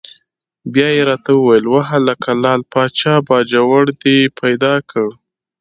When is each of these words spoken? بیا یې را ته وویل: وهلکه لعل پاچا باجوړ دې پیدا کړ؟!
بیا 0.73 0.87
یې 0.95 1.03
را 1.09 1.17
ته 1.23 1.31
وویل: 1.37 1.65
وهلکه 1.69 2.31
لعل 2.43 2.61
پاچا 2.71 3.13
باجوړ 3.27 3.83
دې 4.01 4.17
پیدا 4.39 4.73
کړ؟! 4.89 5.07